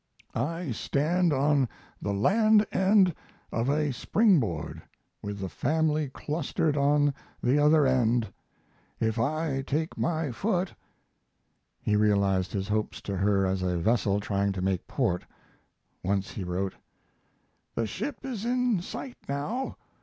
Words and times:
I 0.33 0.71
stand 0.71 1.31
on 1.31 1.69
the 2.01 2.11
land 2.11 2.65
end 2.71 3.13
of 3.51 3.69
a 3.69 3.93
springboard, 3.93 4.81
with 5.21 5.37
the 5.37 5.47
family 5.47 6.09
clustered 6.09 6.75
on 6.75 7.13
the 7.43 7.59
other 7.59 7.85
end; 7.85 8.33
if 8.99 9.19
I 9.19 9.61
take 9.61 9.99
my 9.99 10.31
foot 10.31 10.73
He 11.79 11.95
realized 11.95 12.51
his 12.51 12.67
hopes 12.69 12.99
to 13.03 13.17
her 13.17 13.45
as 13.45 13.61
a 13.61 13.77
vessel 13.77 14.19
trying 14.19 14.53
to 14.53 14.61
make 14.63 14.87
port; 14.87 15.23
once 16.01 16.31
he 16.31 16.43
wrote: 16.43 16.73
The 17.75 17.85
ship 17.85 18.25
is 18.25 18.43
in 18.43 18.81
sight 18.81 19.17
now.... 19.29 19.77